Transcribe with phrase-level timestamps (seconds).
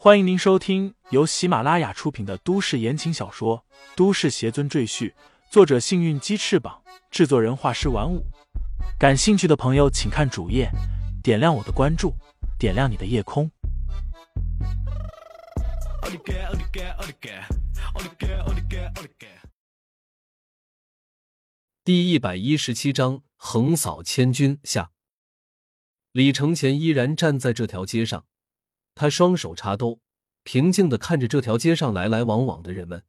[0.00, 3.64] 欢迎您收听由喜马拉雅出品的都市言情小说
[3.96, 5.10] 《都市邪尊赘婿》，
[5.50, 8.24] 作者：幸运鸡翅膀，制作人：画师玩五。
[8.96, 10.70] 感兴趣的朋友，请看主页，
[11.20, 12.14] 点亮我的关注，
[12.60, 13.50] 点亮你的夜空。
[21.82, 24.92] 第一百一十七章横扫千军下。
[26.12, 28.26] 李承前依然站在这条街上，
[28.98, 30.00] 他双手插兜，
[30.42, 33.04] 平静的看着这条街上来来往往的人们。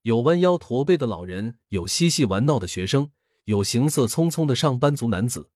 [0.00, 3.12] 有弯腰驼背的老人，有嬉戏玩闹的学生，
[3.44, 5.50] 有行色匆匆的上班族男子，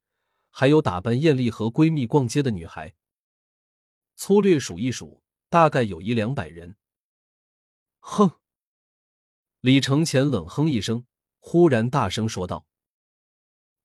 [0.50, 2.94] 还有打扮艳丽和闺蜜逛街的女孩。
[4.16, 6.76] 粗略数一数，大概有一两百人。
[8.00, 8.32] 哼！
[9.60, 11.06] 李承前冷哼一声。
[11.38, 12.66] 忽然大声说道：“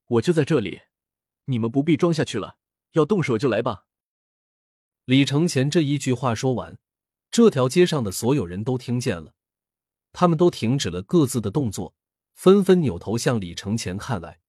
[0.08, 0.82] 我就在这里，
[1.46, 2.58] 你们不必装下去了，
[2.92, 3.86] 要动手就来吧。”
[5.12, 6.80] 李承前这一句话说完，
[7.30, 9.34] 这条街上的所有人都听见了，
[10.14, 11.94] 他们都停止了各自的动作，
[12.34, 14.40] 纷纷扭头向李承前看来。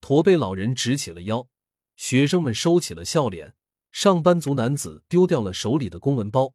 [0.00, 1.48] 驼背老人直起了腰，
[1.94, 3.54] 学生们收起了笑脸，
[3.92, 6.54] 上班族男子丢掉了手里的公文包，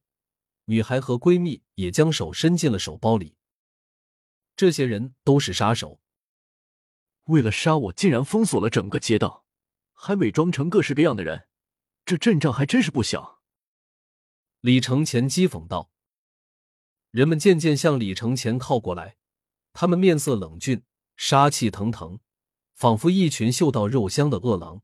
[0.65, 3.37] 女孩和闺蜜也将手伸进了手包里。
[4.57, 6.01] 这些人都是杀手，
[7.27, 9.45] 为了杀我，竟然封锁了整个街道，
[9.93, 11.47] 还伪装成各式各样的人，
[12.11, 13.39] 这阵仗还真是不小。
[14.59, 15.93] 李承前讥讽道。
[17.11, 19.15] 人们渐渐向李承前靠过来，
[19.71, 20.83] 他们面色冷峻，
[21.15, 22.19] 杀气腾腾，
[22.73, 24.81] 仿佛一群嗅到肉香的饿狼。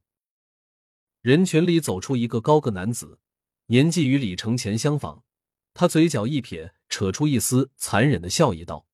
[1.20, 3.20] 人群里走出一个高个男子，
[3.66, 5.26] 年纪与李承前相仿，
[5.74, 8.88] 他嘴角一撇，扯出一丝残忍的笑意，道。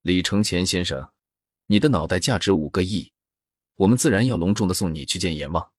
[0.00, 1.12] 李承前先生，
[1.66, 3.12] 你的脑袋价值五个亿，
[3.76, 5.71] 我们自然要隆重的送你去见阎王。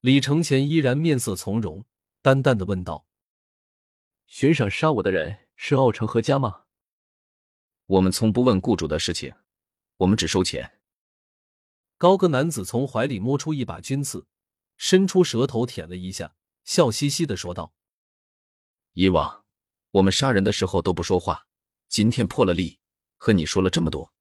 [0.00, 1.84] 李承前依然面色从容，
[2.22, 3.06] 淡淡的问道
[4.26, 6.64] ：“悬赏杀我的人是奥城何家吗？”
[7.84, 9.34] 我们从不问雇主的事情，
[9.98, 10.80] 我们只收钱。
[11.98, 14.26] 高个男子从怀里摸出一把军刺，
[14.76, 17.74] 伸出舌头舔了一下，笑嘻嘻的说道
[18.94, 19.44] ：“以往
[19.90, 21.46] 我们杀人的时候都不说话，
[21.88, 22.78] 今天破了例。”
[23.22, 24.14] 和你说了这么多，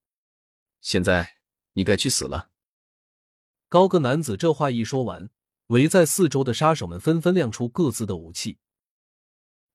[0.81, 1.37] 现在
[1.71, 2.51] 你该去死了。
[3.69, 5.29] 高个男子这话一说完，
[5.69, 8.57] 围在四周的杀手们纷纷亮出各自的武器，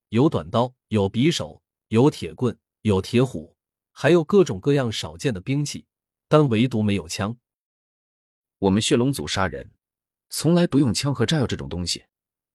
[0.08, 3.56] 有短刀，有匕首，有铁棍，有铁虎，
[3.92, 5.86] 还有各种各样少见的兵器，
[6.26, 7.36] 但唯独没有枪。
[8.58, 9.70] 我们血龙组杀人，
[10.30, 12.06] 从来不用枪和炸药这种东西，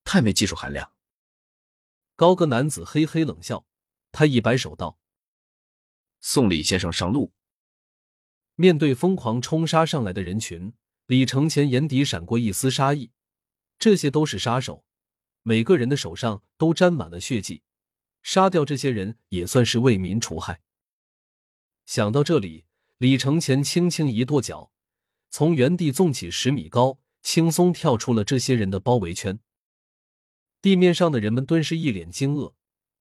[0.03, 0.91] 太没技术含量。
[2.17, 3.65] 高个男子嘿嘿冷笑，
[4.11, 4.99] 他一摆手道。
[6.19, 7.31] 送李先生上路。
[8.55, 10.73] 面对疯狂冲杀上来的人群，
[11.05, 13.11] 李承前眼底闪过一丝杀意。
[13.79, 14.83] 这些都是杀手，
[15.41, 17.63] 每个人的手上都沾满了血迹，
[18.21, 20.61] 杀掉这些人也算是为民除害。
[21.85, 22.65] 想到这里，
[22.97, 24.71] 李承前轻轻一跺脚，
[25.29, 29.39] 从原地纵起十米高，轻松跳出了这些人的包围圈。
[30.61, 32.53] 地面上的人们顿时一脸惊愕，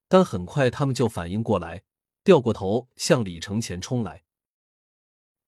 [0.06, 1.82] 但很快他们就反应过来。
[2.24, 4.22] 掉过头向李承前冲来，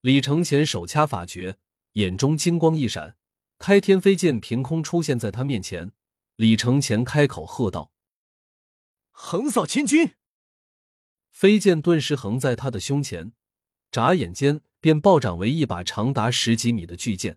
[0.00, 1.58] 李承前手掐法诀，
[1.92, 3.19] 眼中金光一闪，
[3.60, 5.93] 开天飞剑凭空出现在他面前。
[6.37, 7.93] 李承前开口喝道
[9.12, 10.15] ：“横扫千军！”
[11.31, 13.34] 飞剑顿时横在他的胸前，
[13.93, 17.37] 眨眼间便暴涨为一把长达十几米的巨剑，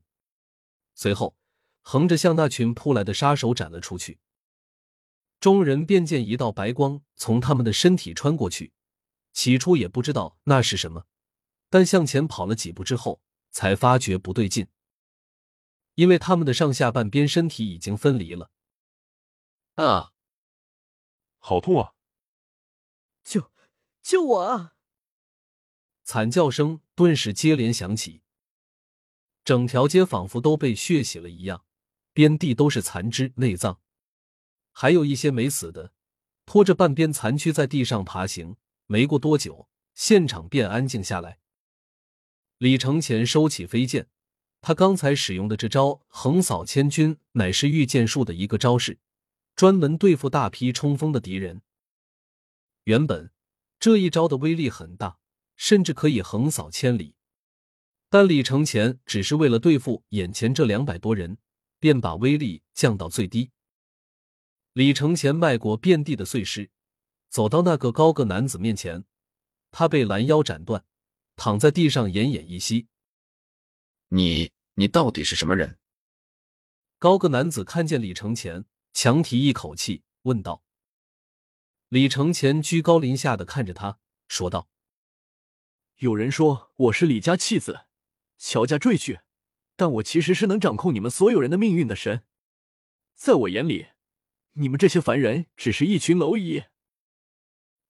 [0.95, 1.35] 随后
[1.81, 4.19] 横着向那群扑来的杀手斩了出去。
[5.41, 8.71] 众人便见一道白光从他们的身体穿过去。
[9.33, 11.05] 起初也不知道那是什么，
[11.69, 14.67] 但向前跑了几步之后，才发觉不对劲，
[15.95, 18.51] 因为他们的上下半边身体已经分离了。
[19.75, 20.13] 啊！
[21.39, 21.93] 好痛啊！
[23.23, 23.51] 救
[24.01, 24.75] 救我啊！
[26.03, 28.21] 惨叫声顿时接连响起，
[29.43, 31.65] 整条街仿佛都被血洗了一样，
[32.13, 33.81] 遍地都是残肢、内脏，
[34.71, 35.93] 还有一些没死的，
[36.45, 38.57] 拖着半边残躯在地上爬行。
[38.85, 41.39] 没过多久，现场便安静下来。
[42.57, 44.09] 李承前收起飞剑，
[44.65, 48.97] 他刚才使用的这招“横扫千军”乃是御剑术的一个招式，
[49.57, 51.61] 专门对付大批冲锋的敌人。
[52.85, 53.29] 原本
[53.77, 55.17] 这一招的威力很大，
[55.57, 57.13] 甚至可以横扫千里，
[58.09, 61.37] 但李承前只是为了对付眼前这两百多人，
[61.77, 63.51] 便把威力降到最低。
[64.71, 66.71] 李承前迈过遍地的碎尸。
[67.29, 69.03] 走到那个高个男子面前，
[69.71, 70.85] 他被拦腰斩断，
[71.35, 72.87] 躺在地上奄奄一息。
[74.15, 75.79] 你你到底是什么人？
[76.99, 80.63] 高个男子看见李承前，强提一口气，问道
[81.89, 84.69] ：“李承前居高临下的看着他，说道
[85.97, 87.87] ：‘有人说我是李家弃子，
[88.37, 89.21] 乔家赘婿，
[89.75, 92.23] 但我其实是能掌控你们所有人的命运的神。
[93.15, 93.87] 在我眼里，
[94.51, 96.65] 你们这些凡人只是一群蝼蚁。’”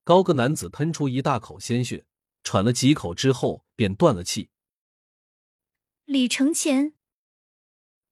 [0.05, 2.05] 高个男子喷出一大口鲜血，
[2.43, 4.51] 喘了几口之后便断了气。
[6.05, 6.93] 李承前，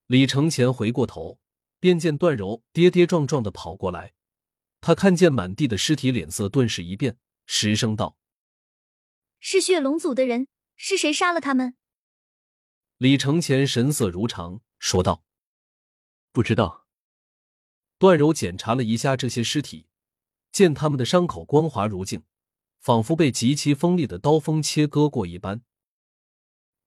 [0.06, 1.38] 李承前回过头，
[1.78, 4.14] 便见段柔跌跌撞撞的跑过来。
[4.80, 8.16] 他看见满地的尸体，脸色顿时一变，失声道
[9.40, 11.76] ：“是血龙族的人，是谁杀了他们？”
[12.96, 15.22] 李承前神色如常，说道
[16.32, 16.86] ：“不知道。”
[17.98, 19.86] 段柔检查了一下这些尸体。
[20.50, 22.24] 见他们的伤口光滑如镜，
[22.80, 25.62] 仿佛被极其锋利的刀锋切割过一般。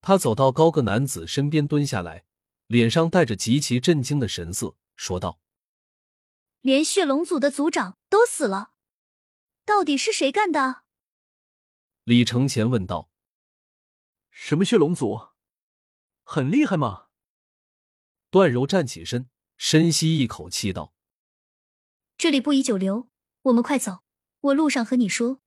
[0.08, 2.26] 他走到高个男子身边，蹲下来，
[2.68, 5.40] 脸上带着极其震惊的神色，说道
[6.62, 8.74] ：“连血龙族的族长都死了，
[9.66, 10.84] 到底是谁干的？”
[12.06, 13.10] 李承前问道
[14.30, 15.20] ：“什么血龙族？
[16.22, 17.08] 很厉害吗？”
[18.30, 20.94] 段柔站起身，深吸一口气道
[22.16, 23.10] ：“这里不宜久留。”
[23.42, 24.04] 我们快走，
[24.42, 25.42] 我路上和你说。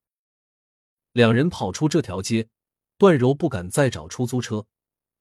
[1.12, 2.48] 两人跑出这条街，
[2.98, 4.66] 段柔不敢再找出租车，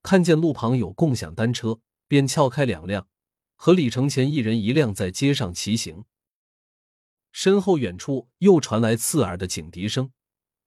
[0.01, 3.07] 看见路旁有共享单车，便撬开两辆，
[3.55, 6.05] 和李承前一人一辆在街上骑行。
[7.31, 10.11] 身后远处又传来刺耳的警笛声，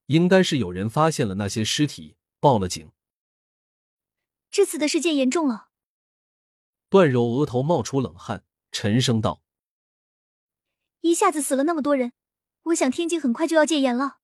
[0.06, 2.92] 应该是有人发现了那些尸体，报了警。
[4.52, 5.70] 这次的事件严重了。
[6.88, 9.42] 段柔额头冒出冷汗，沉声道。
[11.00, 12.12] 一下子死了那么多人，
[12.64, 14.18] 我想天津很快就要戒严了。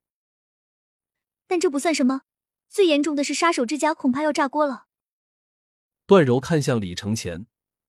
[1.49, 2.23] 但这不算什么，
[2.69, 4.87] 最严重的是杀手之家恐怕要炸锅了。
[6.07, 7.47] 段柔看向李承前，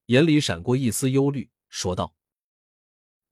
[0.07, 2.15] 眼里闪过一丝忧虑，说道：“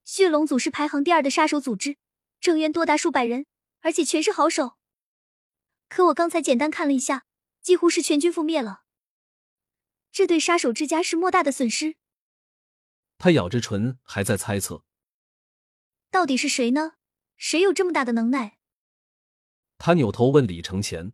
[0.05, 1.97] 血龙组是排行第二的杀手组织，
[2.39, 3.45] 成员多达数百人，
[3.79, 4.77] 而且全是好手。
[5.89, 7.25] 可我刚才简单看了一下，
[7.61, 8.83] 几乎是全军覆灭了。
[10.11, 11.95] 这对杀手之家是莫大的损失。”
[13.17, 14.83] 他咬着唇，还在猜测。
[16.11, 16.93] 到底是谁呢？
[17.37, 18.57] 谁有这么大的能耐？
[19.77, 21.13] 他扭头问李承前：“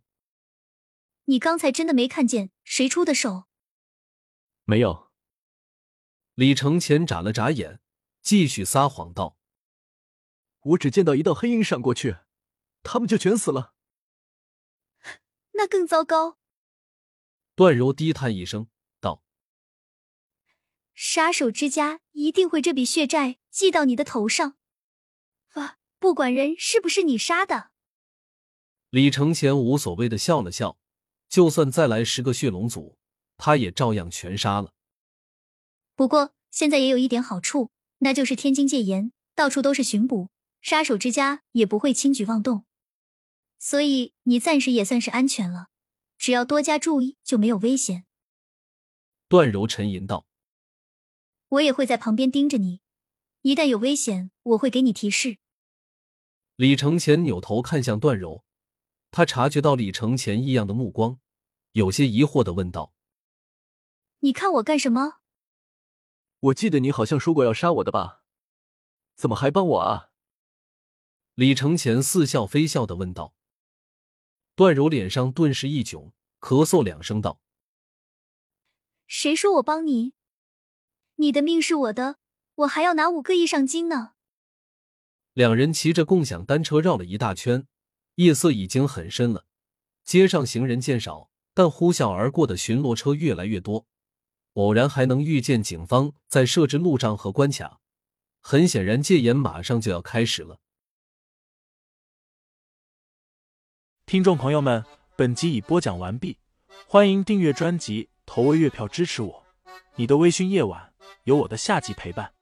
[1.25, 3.45] 你刚才真的没看见谁出的手？”
[4.65, 5.12] 没有。
[6.35, 7.79] 李承前眨了眨眼，
[8.21, 9.38] 继续撒谎道
[10.62, 12.18] ：“我只见到一道黑影闪过去，
[12.83, 13.73] 他们就全死了。
[15.53, 16.39] ”那更糟糕。
[17.56, 18.67] 段柔低叹一声
[19.00, 19.24] 道
[20.95, 24.57] ：“杀手之家一定会这笔血债记到你的头上。”
[25.53, 27.69] 啊不管人是不是你杀的，
[28.89, 30.81] 李承前无所谓的笑了笑。
[31.31, 32.98] 就算再来十个血龙族，
[33.38, 34.74] 他也照样全杀了。
[35.95, 40.28] 不过现在也有一点好处，那就是天津戒严，到处都是巡捕，
[40.62, 42.66] 杀手之家也不会轻举妄动，
[43.57, 45.68] 所以你暂时也算是安全了。
[46.18, 48.04] 只要多加注意，就没有危险。
[49.30, 50.25] 段柔沉吟道
[51.48, 52.81] ：“我也会在旁边盯着你，
[53.42, 55.38] 一旦有危险，我会给你提示。”
[56.57, 58.44] 李承前扭头看向段柔，
[59.10, 61.19] 他察觉到李承前异样的目光，
[61.73, 62.94] 有些疑惑的问道
[64.19, 65.19] ：“你看我干什么？”
[66.39, 68.23] 我记得你好像说过要杀我的吧？
[69.15, 70.09] 怎么还帮我啊？
[71.36, 73.36] 李承前似笑非笑的问道。
[74.55, 77.39] 段柔脸上顿时一窘，咳嗽两声道
[79.07, 80.13] ：“谁说我帮你？
[81.15, 82.17] 你的命是我的，
[82.55, 84.13] 我还要拿五个亿赏金呢。”
[85.34, 87.65] 两人骑着共享单车绕了一大圈，
[88.15, 89.46] 夜色已经很深了，
[90.03, 93.86] 街上行人渐少，但呼啸而过的巡逻车越来越多。
[94.53, 97.79] 偶然还能遇见警方在设置路障和关卡，
[98.41, 100.60] 很显然戒严马上就要开始了。
[104.05, 104.84] 听众朋友们，
[105.15, 106.38] 本集已播讲完毕，
[106.86, 109.46] 欢迎订阅专辑，投喂月票支持我。
[109.96, 110.93] 你的微醺夜晚，
[111.24, 112.34] 有我的下集陪伴。